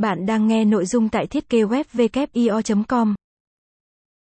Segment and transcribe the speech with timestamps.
[0.00, 3.14] Bạn đang nghe nội dung tại thiết kế web com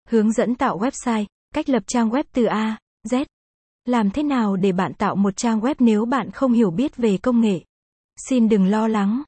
[0.10, 2.78] Hướng dẫn tạo website, cách lập trang web từ A,
[3.10, 3.26] Z.
[3.86, 7.18] Làm thế nào để bạn tạo một trang web nếu bạn không hiểu biết về
[7.18, 7.60] công nghệ?
[8.30, 9.24] Xin đừng lo lắng.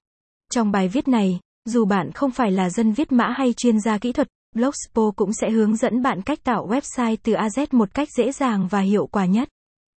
[0.51, 3.98] Trong bài viết này, dù bạn không phải là dân viết mã hay chuyên gia
[3.98, 7.94] kỹ thuật, blogspo cũng sẽ hướng dẫn bạn cách tạo website từ A Z một
[7.94, 9.50] cách dễ dàng và hiệu quả nhất.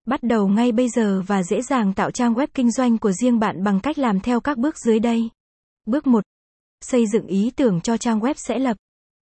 [0.05, 3.39] Bắt đầu ngay bây giờ và dễ dàng tạo trang web kinh doanh của riêng
[3.39, 5.29] bạn bằng cách làm theo các bước dưới đây.
[5.85, 6.23] Bước 1.
[6.81, 8.77] Xây dựng ý tưởng cho trang web sẽ lập.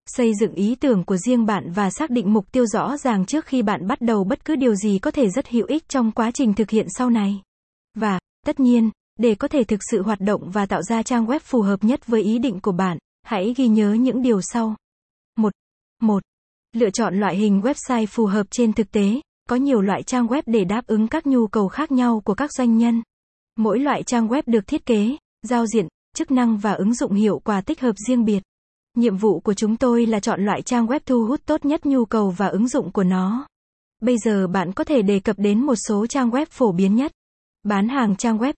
[0.10, 3.46] Xây dựng ý tưởng của riêng bạn và xác định mục tiêu rõ ràng trước
[3.46, 6.32] khi bạn bắt đầu bất cứ điều gì có thể rất hữu ích trong quá
[6.32, 7.42] trình thực hiện sau này.
[7.94, 11.40] Và, tất nhiên, để có thể thực sự hoạt động và tạo ra trang web
[11.40, 14.76] phù hợp nhất với ý định của bạn, hãy ghi nhớ những điều sau.
[15.36, 15.54] 1.
[16.02, 16.24] 1.
[16.74, 20.42] Lựa chọn loại hình website phù hợp trên thực tế, có nhiều loại trang web
[20.46, 23.02] để đáp ứng các nhu cầu khác nhau của các doanh nhân.
[23.56, 27.40] Mỗi loại trang web được thiết kế, giao diện, chức năng và ứng dụng hiệu
[27.40, 28.44] quả tích hợp riêng biệt.
[28.98, 32.06] Nhiệm vụ của chúng tôi là chọn loại trang web thu hút tốt nhất nhu
[32.06, 33.48] cầu và ứng dụng của nó.
[34.02, 37.12] Bây giờ bạn có thể đề cập đến một số trang web phổ biến nhất.
[37.64, 38.54] Bán hàng trang web.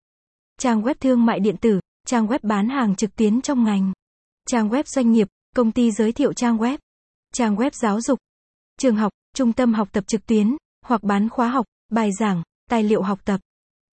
[0.59, 3.93] Trang web thương mại điện tử, trang web bán hàng trực tuyến trong ngành.
[4.49, 6.77] Trang web doanh nghiệp, công ty giới thiệu trang web.
[7.33, 8.19] Trang web giáo dục.
[8.79, 12.83] Trường học, trung tâm học tập trực tuyến, hoặc bán khóa học, bài giảng, tài
[12.83, 13.39] liệu học tập.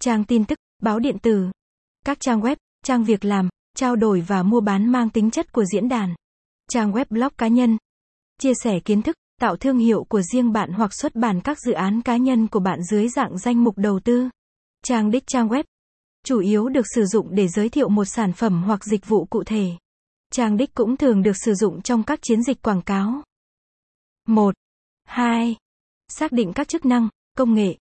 [0.01, 1.51] Trang tin tức, báo điện tử.
[2.05, 5.64] Các trang web, trang việc làm, trao đổi và mua bán mang tính chất của
[5.64, 6.14] diễn đàn.
[6.70, 7.77] Trang web blog cá nhân.
[8.41, 11.72] Chia sẻ kiến thức, tạo thương hiệu của riêng bạn hoặc xuất bản các dự
[11.72, 14.28] án cá nhân của bạn dưới dạng danh mục đầu tư.
[14.84, 15.64] Trang đích trang web.
[16.25, 19.45] Chủ yếu được sử dụng để giới thiệu một sản phẩm hoặc dịch vụ cụ
[19.45, 19.70] thể.
[20.33, 23.22] Trang đích cũng thường được sử dụng trong các chiến dịch quảng cáo.
[24.28, 24.55] 1.
[25.05, 25.56] 2.
[26.08, 27.77] Xác định các chức năng, công nghệ,